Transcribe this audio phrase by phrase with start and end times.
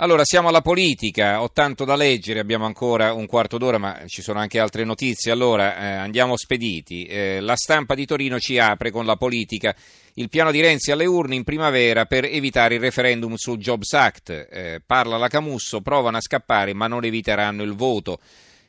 [0.00, 4.22] Allora, siamo alla politica, ho tanto da leggere, abbiamo ancora un quarto d'ora, ma ci
[4.22, 5.32] sono anche altre notizie.
[5.32, 7.04] Allora, eh, andiamo spediti.
[7.06, 9.74] Eh, la stampa di Torino ci apre con la politica.
[10.14, 14.30] Il piano di Renzi alle urne in primavera per evitare il referendum sul Jobs Act.
[14.48, 18.20] Eh, parla la Camusso, provano a scappare ma non eviteranno il voto.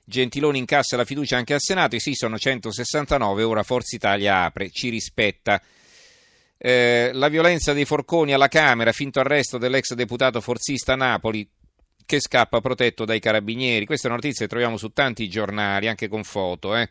[0.04, 4.71] Gentiloni incassa la fiducia anche al Senato, e sì, sono 169, ora Forza Italia apre,
[4.71, 5.62] ci rispetta.
[6.62, 11.49] Eh, la violenza dei forconi alla Camera, finto arresto dell'ex deputato forzista Napoli
[12.05, 13.85] che scappa protetto dai carabinieri.
[13.85, 16.76] Queste notizie le troviamo su tanti giornali, anche con foto.
[16.76, 16.90] Eh.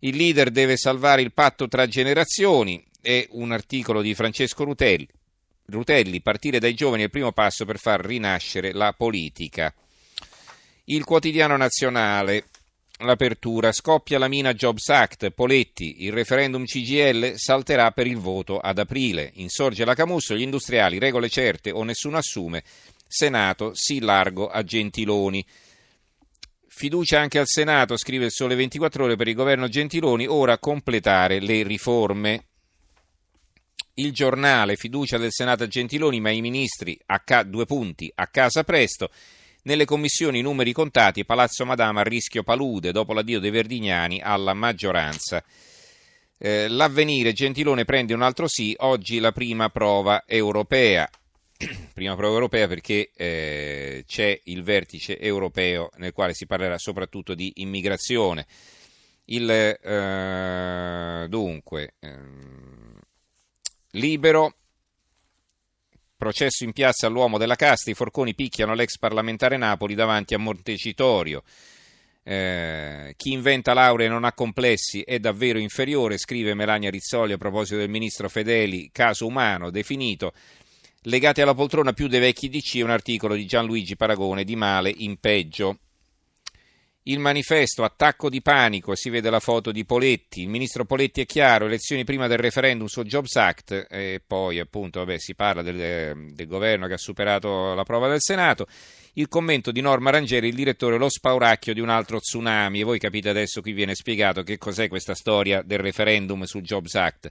[0.00, 2.84] Il leader deve salvare il patto tra generazioni.
[3.00, 5.08] È un articolo di Francesco Rutelli.
[5.66, 9.74] Rutelli, partire dai giovani è il primo passo per far rinascere la politica.
[10.84, 12.44] Il quotidiano nazionale,
[13.04, 18.78] l'apertura, scoppia la mina Jobs Act, Poletti, il referendum CGL salterà per il voto ad
[18.78, 22.62] aprile, insorge la Camusso, gli industriali, regole certe o nessuno assume,
[23.06, 25.44] Senato sì largo a Gentiloni.
[26.66, 31.38] Fiducia anche al Senato, scrive il Sole 24 ore per il governo Gentiloni, ora completare
[31.38, 32.46] le riforme.
[33.94, 38.26] Il giornale, fiducia del Senato a Gentiloni, ma i ministri a ca- due punti a
[38.28, 39.10] casa presto.
[39.64, 45.44] Nelle commissioni numeri contati, Palazzo Madama a rischio palude dopo l'addio dei Verdignani alla maggioranza.
[46.36, 51.08] Eh, l'avvenire, Gentilone prende un altro sì, oggi la prima prova europea.
[51.94, 57.52] prima prova europea perché eh, c'è il vertice europeo nel quale si parlerà soprattutto di
[57.56, 58.46] immigrazione.
[59.26, 62.98] Il, eh, dunque, ehm,
[63.92, 64.56] libero,
[66.22, 71.42] Processo in piazza all'uomo della casta, i forconi picchiano l'ex parlamentare Napoli davanti a Montecitorio.
[72.22, 77.78] Eh, chi inventa lauree non ha complessi è davvero inferiore, scrive Melania Rizzoli a proposito
[77.78, 80.32] del ministro Fedeli, caso umano definito.
[81.06, 85.16] Legati alla poltrona più dei vecchi DC, un articolo di Gianluigi Paragone di male in
[85.16, 85.78] peggio.
[87.06, 91.26] Il manifesto, attacco di panico, si vede la foto di Poletti, il ministro Poletti è
[91.26, 96.32] chiaro, elezioni prima del referendum sul Jobs Act e poi appunto vabbè, si parla del,
[96.32, 98.68] del, governo che ha superato la prova del Senato,
[99.14, 102.78] il commento di Norma Rangeri, il direttore Lo spauracchio di un altro tsunami.
[102.78, 106.94] E voi capite adesso qui viene spiegato che cos'è questa storia del referendum sul Jobs
[106.94, 107.30] Act.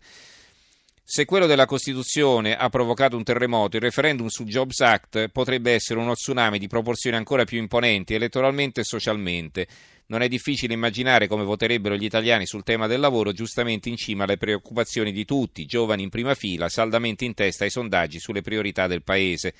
[1.14, 6.00] Se quello della Costituzione ha provocato un terremoto, il referendum sul Jobs Act potrebbe essere
[6.00, 9.68] uno tsunami di proporzioni ancora più imponenti elettoralmente e socialmente.
[10.06, 14.24] Non è difficile immaginare come voterebbero gli italiani sul tema del lavoro, giustamente in cima
[14.24, 18.88] alle preoccupazioni di tutti, giovani in prima fila, saldamente in testa ai sondaggi sulle priorità
[18.88, 19.54] del Paese.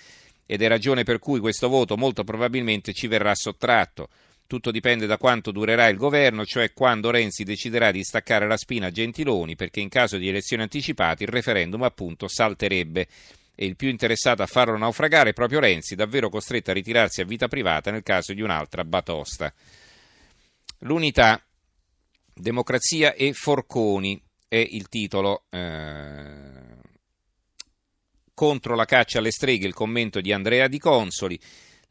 [0.46, 4.08] Ed è ragione per cui questo voto molto probabilmente ci verrà sottratto.
[4.52, 8.88] Tutto dipende da quanto durerà il governo, cioè quando Renzi deciderà di staccare la spina
[8.88, 13.08] a Gentiloni, perché in caso di elezioni anticipate il referendum appunto salterebbe.
[13.56, 17.26] E il più interessato a farlo naufragare è proprio Renzi, davvero costretto a ritirarsi a
[17.26, 19.54] vita privata nel caso di un'altra batosta.
[20.80, 21.42] L'unità,
[22.34, 25.46] democrazia e forconi è il titolo.
[25.50, 26.76] Eh,
[28.34, 31.40] contro la caccia alle streghe, il commento di Andrea Di Consoli.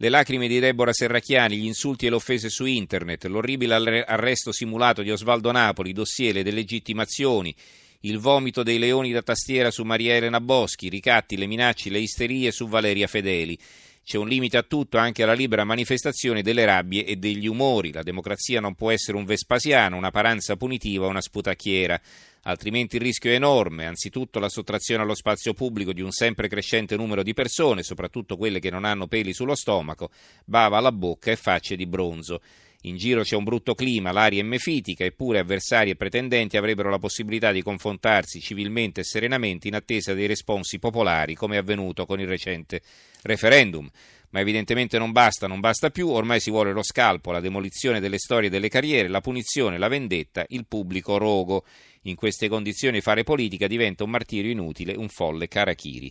[0.02, 5.02] Le lacrime di Deborah Serracchiani, gli insulti e le offese su internet, l'orribile arresto simulato
[5.02, 7.54] di Osvaldo Napoli, dossier le delegittimazioni,
[8.00, 11.98] il vomito dei leoni da tastiera su Maria Elena Boschi, i ricatti, le minacce, le
[11.98, 13.58] isterie su Valeria Fedeli.
[14.02, 17.92] C'è un limite a tutto, anche alla libera manifestazione delle rabbie e degli umori.
[17.92, 22.00] La democrazia non può essere un Vespasiano, una paranza punitiva o una sputacchiera
[22.42, 26.96] altrimenti il rischio è enorme, anzitutto la sottrazione allo spazio pubblico di un sempre crescente
[26.96, 30.10] numero di persone, soprattutto quelle che non hanno peli sullo stomaco,
[30.44, 32.40] bava alla bocca e facce di bronzo.
[32.84, 36.98] In giro c'è un brutto clima, l'aria è mefitica, eppure avversari e pretendenti avrebbero la
[36.98, 42.20] possibilità di confrontarsi civilmente e serenamente in attesa dei responsi popolari, come è avvenuto con
[42.20, 42.80] il recente
[43.22, 43.86] referendum.
[44.30, 48.18] Ma evidentemente non basta, non basta più, ormai si vuole lo scalpo, la demolizione delle
[48.18, 51.64] storie e delle carriere, la punizione, la vendetta, il pubblico rogo.
[52.04, 56.10] In queste condizioni fare politica diventa un martirio inutile, un folle carachiri.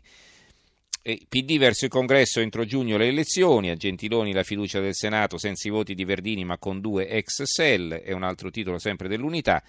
[1.01, 5.67] PD verso il congresso entro giugno le elezioni, a Gentiloni la fiducia del Senato senza
[5.67, 9.63] i voti di Verdini ma con due ex Sell, è un altro titolo sempre dell'unità,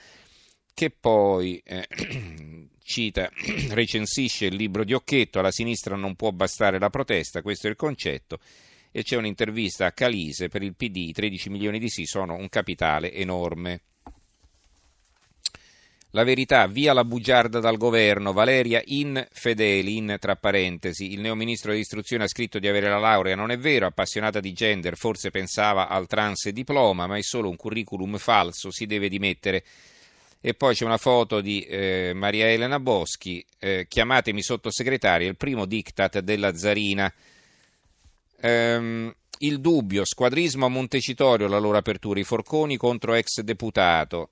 [0.75, 1.87] che poi eh,
[2.83, 3.31] cita,
[3.71, 7.77] recensisce il libro di Occhetto, alla sinistra non può bastare la protesta, questo è il
[7.77, 8.39] concetto,
[8.91, 12.49] e c'è un'intervista a Calise per il PD, i 13 milioni di sì sono un
[12.49, 13.83] capitale enorme.
[16.13, 21.13] La verità, via la bugiarda dal governo, Valeria Infedeli, in tra parentesi.
[21.13, 24.97] Il neoministro dell'istruzione ha scritto di avere la laurea, non è vero, appassionata di gender,
[24.97, 29.63] forse pensava al trans diploma, ma è solo un curriculum falso, si deve dimettere.
[30.41, 35.65] E poi c'è una foto di eh, Maria Elena Boschi, eh, chiamatemi sottosegretaria, il primo
[35.65, 37.13] diktat della zarina.
[38.41, 44.31] Ehm, il dubbio, squadrismo a Montecitorio, la loro apertura, i forconi contro ex deputato.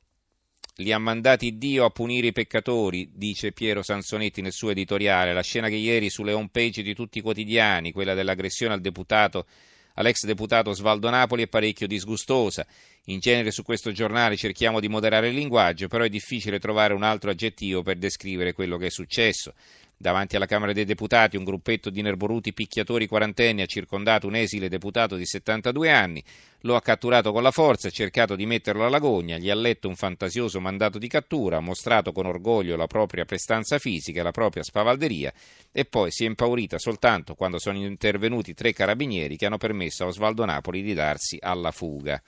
[0.81, 5.33] Li ha mandati Dio a punire i peccatori, dice Piero Sansonetti nel suo editoriale.
[5.33, 9.47] La scena che ieri sulle home page di tutti i quotidiani, quella dell'aggressione al deputato,
[9.95, 12.65] all'ex deputato Svaldo Napoli, è parecchio disgustosa.
[13.07, 17.03] In genere su questo giornale cerchiamo di moderare il linguaggio, però è difficile trovare un
[17.03, 19.55] altro aggettivo per descrivere quello che è successo.
[20.01, 24.69] Davanti alla Camera dei Deputati un gruppetto di nerboruti picchiatori quarantenni ha circondato un esile
[24.69, 26.23] deputato di 72 anni,
[26.61, 29.89] lo ha catturato con la forza, ha cercato di metterlo alla gogna, gli ha letto
[29.89, 34.31] un fantasioso mandato di cattura, ha mostrato con orgoglio la propria prestanza fisica e la
[34.31, 35.33] propria spavalderia
[35.73, 40.07] e poi si è impaurita soltanto quando sono intervenuti tre carabinieri che hanno permesso a
[40.07, 42.23] Osvaldo Napoli di darsi alla fuga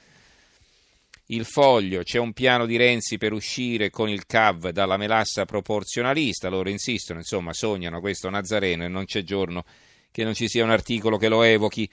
[1.32, 6.48] il foglio, c'è un piano di Renzi per uscire con il CAV dalla melassa proporzionalista,
[6.48, 9.64] loro insistono, insomma, sognano questo Nazareno e non c'è giorno
[10.10, 11.88] che non ci sia un articolo che lo evochi.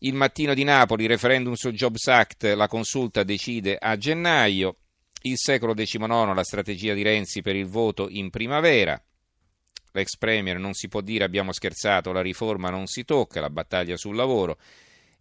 [0.00, 4.76] Il mattino di Napoli, referendum sul Jobs Act, la consulta decide a gennaio.
[5.22, 9.00] Il secolo XIX, la strategia di Renzi per il voto in primavera.
[9.92, 13.96] L'ex Premier non si può dire abbiamo scherzato, la riforma non si tocca, la battaglia
[13.96, 14.58] sul lavoro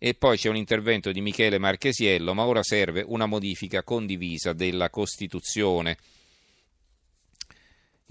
[0.05, 4.89] e poi c'è un intervento di Michele Marchesiello, ma ora serve una modifica condivisa della
[4.89, 5.95] Costituzione.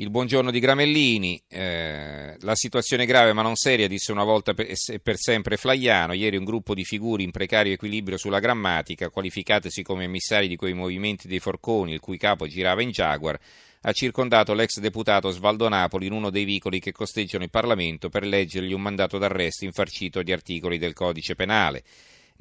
[0.03, 4.67] Il buongiorno di Gramellini, eh, la situazione grave ma non seria, disse una volta per,
[5.01, 6.13] per sempre Flaiano.
[6.13, 10.73] Ieri un gruppo di figure in precario equilibrio sulla grammatica, qualificatesi come emissari di quei
[10.73, 13.39] movimenti dei forconi, il cui capo girava in Jaguar,
[13.83, 18.27] ha circondato l'ex deputato Svaldo Napoli in uno dei vicoli che costeggiano il Parlamento per
[18.27, 21.85] leggergli un mandato d'arresto infarcito di articoli del codice penale.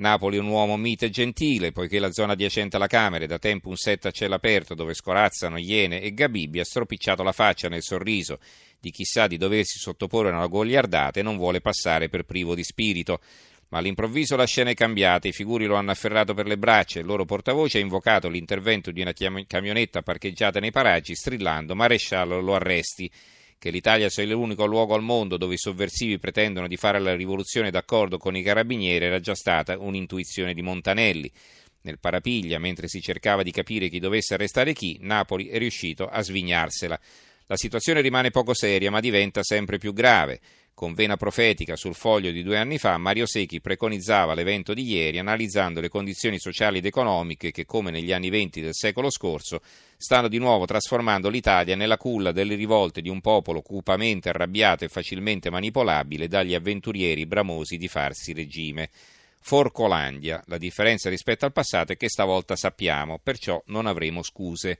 [0.01, 3.37] Napoli è un uomo mite e gentile, poiché la zona adiacente alla Camera è da
[3.37, 7.69] tempo un set a cielo aperto dove scorazzano iene e gabibi, ha stropicciato la faccia
[7.69, 8.39] nel sorriso
[8.79, 12.55] di chi sa di doversi sottoporre a una gogliardata e non vuole passare per privo
[12.55, 13.21] di spirito.
[13.69, 17.01] Ma all'improvviso la scena è cambiata, i figuri lo hanno afferrato per le braccia e
[17.01, 22.55] il loro portavoce ha invocato l'intervento di una camionetta parcheggiata nei paraggi strillando Maresciallo lo
[22.55, 23.09] arresti
[23.61, 27.69] che l'Italia sia l'unico luogo al mondo dove i sovversivi pretendono di fare la rivoluzione
[27.69, 31.31] d'accordo con i carabinieri era già stata un'intuizione di Montanelli.
[31.81, 36.23] Nel parapiglia, mentre si cercava di capire chi dovesse arrestare chi, Napoli è riuscito a
[36.23, 36.99] svignarsela.
[37.51, 40.39] La situazione rimane poco seria, ma diventa sempre più grave.
[40.73, 45.19] Con vena profetica sul foglio di due anni fa, Mario Secchi preconizzava l'evento di ieri
[45.19, 49.59] analizzando le condizioni sociali ed economiche che, come negli anni venti del secolo scorso,
[49.97, 54.87] stanno di nuovo trasformando l'Italia nella culla delle rivolte di un popolo cupamente arrabbiato e
[54.87, 58.89] facilmente manipolabile dagli avventurieri bramosi di farsi regime.
[59.41, 60.41] Forcolandia.
[60.45, 64.79] La differenza rispetto al passato è che stavolta sappiamo, perciò non avremo scuse.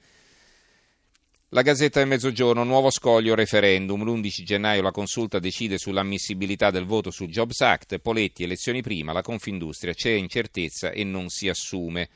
[1.53, 4.05] La Gazzetta del Mezzogiorno, nuovo scoglio referendum.
[4.05, 7.97] L'11 gennaio la consulta decide sull'ammissibilità del voto sul Jobs Act.
[7.97, 12.07] Poletti, elezioni prima, la Confindustria c'è incertezza e non si assume.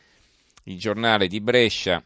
[0.64, 2.02] Il giornale di Brescia,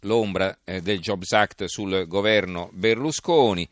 [0.00, 3.68] l'ombra eh, del Jobs Act sul governo Berlusconi.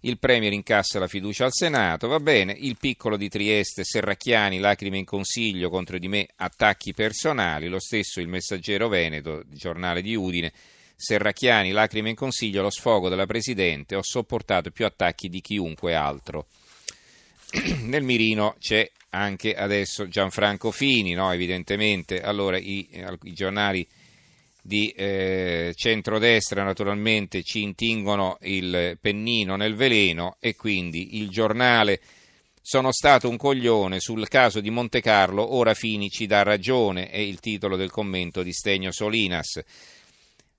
[0.00, 2.52] Il Premier incassa la fiducia al Senato, va bene.
[2.52, 7.68] Il piccolo di Trieste, Serracchiani, lacrime in consiglio contro di me, attacchi personali.
[7.68, 10.52] Lo stesso il Messaggero Veneto, giornale di Udine
[10.96, 16.46] Serracchiani, lacrime in consiglio, lo sfogo della Presidente, ho sopportato più attacchi di chiunque altro.
[17.84, 21.30] Nel mirino c'è anche adesso Gianfranco Fini, no?
[21.32, 22.20] evidentemente.
[22.22, 22.88] Allora i,
[23.22, 23.86] i giornali
[24.62, 32.00] di eh, centrodestra naturalmente ci intingono il pennino nel veleno e quindi il giornale
[32.60, 37.18] sono stato un coglione sul caso di Monte Carlo, ora Fini ci dà ragione, è
[37.18, 39.62] il titolo del commento di Stegno Solinas.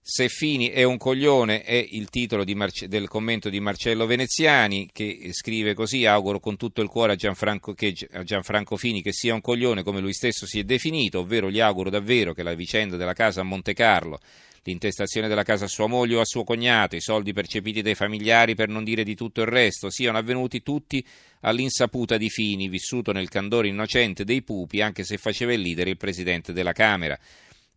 [0.09, 5.31] Se Fini è un coglione è il titolo Marce- del commento di Marcello Veneziani che
[5.33, 9.33] scrive così, auguro con tutto il cuore a Gianfranco, che, a Gianfranco, Fini che sia
[9.33, 12.95] un coglione come lui stesso si è definito, ovvero gli auguro davvero che la vicenda
[12.95, 14.17] della casa a Monte Carlo,
[14.63, 18.55] l'intestazione della casa a sua moglie o a suo cognato, i soldi percepiti dai familiari
[18.55, 21.05] per non dire di tutto il resto, siano avvenuti tutti
[21.41, 25.97] all'insaputa di Fini, vissuto nel candore innocente dei pupi anche se faceva il leader il
[25.97, 27.19] Presidente della Camera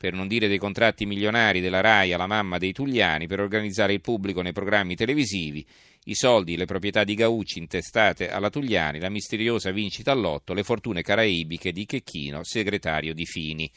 [0.01, 4.01] per non dire dei contratti milionari della RAI alla mamma dei Tugliani per organizzare il
[4.01, 5.63] pubblico nei programmi televisivi,
[6.05, 11.03] i soldi, le proprietà di Gaucci intestate alla Tugliani, la misteriosa vincita all'otto, le fortune
[11.03, 13.71] caraibiche di Checchino, segretario di Fini.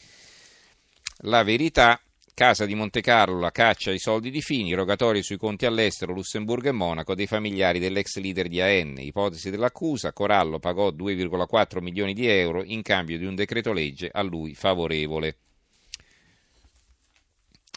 [1.24, 2.02] La verità
[2.34, 6.70] Casa di Monte Carlo, la caccia ai soldi di Fini, rogatori sui conti all'estero, Lussemburgo
[6.70, 8.96] e Monaco dei familiari dell'ex leader di AN.
[8.98, 14.22] Ipotesi dell'accusa, Corallo pagò 2,4 milioni di euro in cambio di un decreto legge a
[14.22, 15.36] lui favorevole.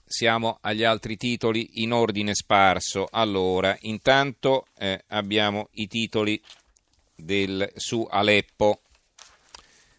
[0.08, 3.08] Siamo agli altri titoli in ordine sparso.
[3.10, 6.40] Allora, intanto eh, abbiamo i titoli
[7.16, 8.82] del, su Aleppo.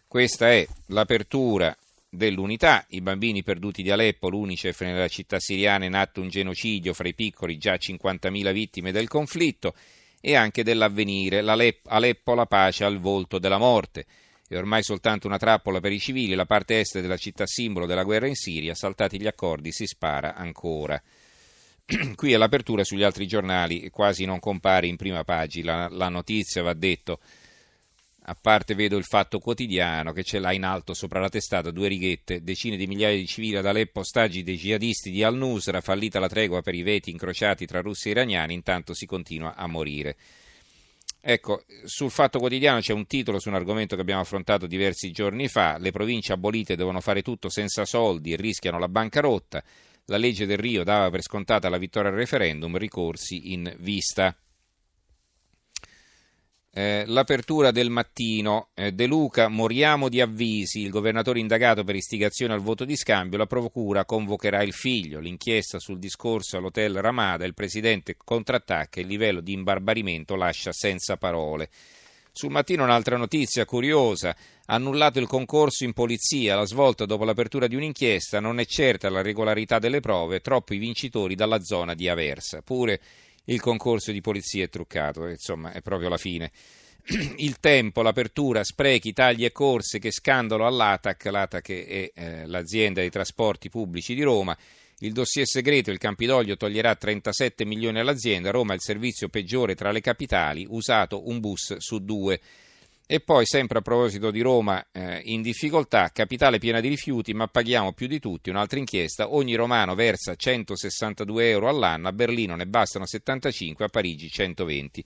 [0.08, 1.76] Questa è l'apertura
[2.08, 7.06] dell'unità, i bambini perduti di Aleppo, l'Unicef nella città siriana in atto un genocidio fra
[7.06, 9.74] i piccoli, già 50.000 vittime del conflitto,
[10.22, 14.06] e anche dell'avvenire, Aleppo la pace al volto della morte.
[14.48, 18.02] È ormai soltanto una trappola per i civili, la parte est della città simbolo della
[18.02, 21.00] guerra in Siria, saltati gli accordi si spara ancora.
[22.16, 27.20] Qui all'apertura sugli altri giornali quasi non compare in prima pagina la, notizia, va detto
[28.22, 31.88] a parte vedo il fatto quotidiano che ce l'ha in alto sopra la testata due
[31.88, 36.28] righette, decine di migliaia di civili ad Aleppo, ostaggi dei jihadisti di Al-Nusra, fallita la
[36.28, 40.16] tregua per i veti incrociati tra russi e iraniani, intanto si continua a morire.
[41.30, 45.46] Ecco, sul Fatto Quotidiano c'è un titolo su un argomento che abbiamo affrontato diversi giorni
[45.46, 49.62] fa, le province abolite devono fare tutto senza soldi e rischiano la bancarotta,
[50.06, 54.34] la legge del Rio dava per scontata la vittoria al referendum, ricorsi in vista.
[56.70, 62.52] Eh, l'apertura del mattino, eh, De Luca, moriamo di avvisi, il governatore indagato per istigazione
[62.52, 67.54] al voto di scambio, la procura convocherà il figlio, l'inchiesta sul discorso all'hotel Ramada, il
[67.54, 71.70] presidente contrattacca, il livello di imbarbarimento lascia senza parole.
[72.30, 77.74] Sul mattino un'altra notizia curiosa, annullato il concorso in polizia, la svolta dopo l'apertura di
[77.74, 82.62] un'inchiesta, non è certa la regolarità delle prove, troppi vincitori dalla zona di Aversa.
[82.62, 83.00] Pure
[83.48, 86.50] il concorso di polizia è truccato, insomma è proprio la fine.
[87.38, 93.10] Il tempo, l'apertura, sprechi, tagli e corse, che scandalo all'ATAC, l'ATAC è eh, l'azienda dei
[93.10, 94.56] trasporti pubblici di Roma,
[95.00, 99.92] il dossier segreto, il Campidoglio toglierà 37 milioni all'azienda, Roma è il servizio peggiore tra
[99.92, 102.40] le capitali, usato un bus su due.
[103.10, 107.46] E poi, sempre a proposito di Roma eh, in difficoltà, capitale piena di rifiuti, ma
[107.46, 108.50] paghiamo più di tutti.
[108.50, 114.28] Un'altra inchiesta, ogni romano versa 162 euro all'anno, a Berlino ne bastano 75, a Parigi
[114.28, 115.02] 120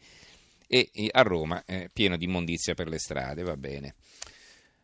[0.67, 3.95] e a Roma eh, pieno di immondizia per le strade, va bene.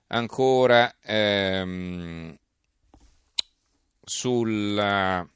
[0.07, 2.39] Ancora ehm,
[4.01, 5.29] sulla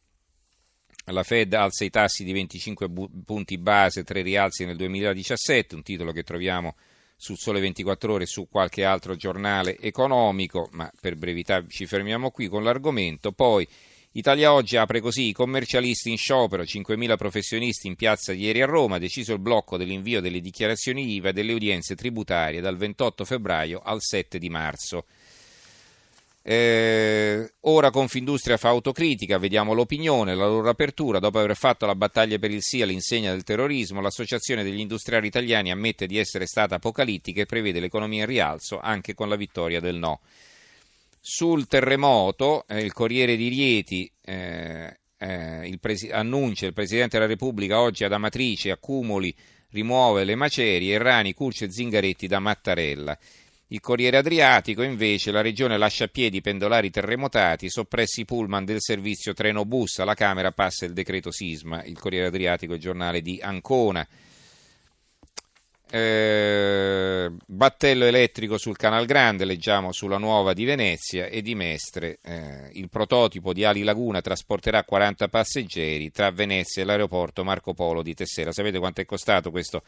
[1.06, 2.88] la Fed alza i tassi di 25
[3.24, 6.76] punti base, tre rialzi nel 2017, un titolo che troviamo
[7.22, 12.32] sul Sole 24 Ore e su qualche altro giornale economico, ma per brevità ci fermiamo
[12.32, 13.30] qui con l'argomento.
[13.30, 13.64] Poi
[14.14, 18.98] Italia Oggi apre così i commercialisti in sciopero, 5.000 professionisti in piazza ieri a Roma,
[18.98, 24.02] deciso il blocco dell'invio delle dichiarazioni IVA e delle udienze tributarie dal 28 febbraio al
[24.02, 25.04] 7 di marzo.
[26.44, 31.20] Eh, ora Confindustria fa autocritica, vediamo l'opinione, la loro apertura.
[31.20, 35.70] Dopo aver fatto la battaglia per il sì all'insegna del terrorismo, l'Associazione degli Industriali Italiani
[35.70, 39.96] ammette di essere stata apocalittica e prevede l'economia in rialzo anche con la vittoria del
[39.96, 40.20] no.
[41.20, 47.28] Sul terremoto, eh, il Corriere di Rieti eh, eh il presi- annuncia il Presidente della
[47.28, 49.32] Repubblica oggi ad Amatrice accumuli,
[49.70, 53.16] rimuove le macerie, Errani, Curcio e Zingaretti da Mattarella.
[53.72, 58.82] Il Corriere Adriatico invece la regione lascia a piedi pendolari terremotati, soppressi i pullman del
[58.82, 63.22] servizio treno bus, alla Camera passa il decreto sisma, il Corriere Adriatico è il giornale
[63.22, 64.06] di Ancona.
[65.90, 72.18] Eh, battello elettrico sul Canal Grande, leggiamo sulla nuova di Venezia e di Mestre.
[72.22, 78.02] Eh, il prototipo di Ali Laguna trasporterà 40 passeggeri tra Venezia e l'aeroporto Marco Polo
[78.02, 78.52] di Tessera.
[78.52, 79.82] Sapete quanto è costato questo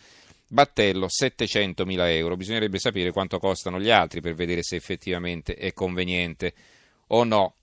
[0.48, 6.52] Battello 700.000 euro, bisognerebbe sapere quanto costano gli altri per vedere se effettivamente è conveniente
[7.08, 7.54] o no.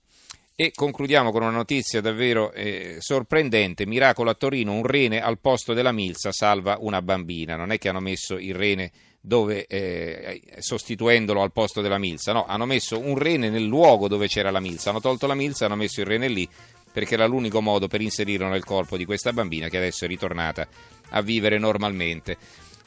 [0.54, 5.72] E concludiamo con una notizia davvero eh, sorprendente, miracolo a Torino, un rene al posto
[5.72, 11.42] della milza salva una bambina, non è che hanno messo il rene dove, eh, sostituendolo
[11.42, 14.90] al posto della milza, no, hanno messo un rene nel luogo dove c'era la milza,
[14.90, 16.46] hanno tolto la milza, hanno messo il rene lì
[16.92, 20.68] perché era l'unico modo per inserirlo nel corpo di questa bambina che adesso è ritornata
[21.10, 22.36] a vivere normalmente.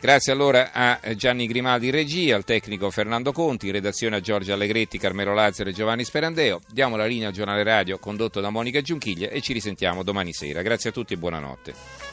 [0.06, 4.54] Grazie allora a Gianni Grimaldi in regia, al tecnico Fernando Conti, in redazione a Giorgio
[4.54, 6.62] Allegretti, Carmelo Lazzaro e Giovanni Sperandeo.
[6.70, 10.62] Diamo la linea al giornale radio condotto da Monica Giunchiglia e ci risentiamo domani sera.
[10.62, 12.05] Grazie a tutti e buonanotte.